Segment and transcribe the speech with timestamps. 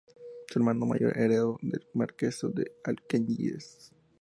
[0.47, 3.93] Su hermano mayor heredó el marquesado de Alcañices.